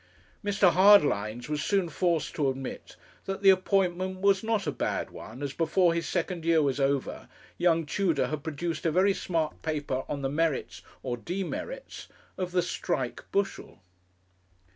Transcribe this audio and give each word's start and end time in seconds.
Mr. 0.43 0.71
Hardlines 0.71 1.47
was 1.47 1.63
soon 1.63 1.87
forced 1.87 2.33
to 2.33 2.49
admit 2.49 2.95
that 3.25 3.43
the 3.43 3.51
appointment 3.51 4.21
was 4.21 4.43
not 4.43 4.65
a 4.65 4.71
bad 4.71 5.11
one, 5.11 5.43
as 5.43 5.53
before 5.53 5.93
his 5.93 6.07
second 6.09 6.43
year 6.43 6.59
was 6.63 6.79
over, 6.79 7.29
young 7.59 7.85
Tudor 7.85 8.25
had 8.25 8.41
produced 8.43 8.87
a 8.87 8.91
very 8.91 9.13
smart 9.13 9.61
paper 9.61 10.03
on 10.09 10.23
the 10.23 10.27
merits 10.27 10.81
or 11.03 11.17
demerits 11.17 12.07
of 12.35 12.51
the 12.51 12.63
strike 12.63 13.23
bushel. 13.31 13.77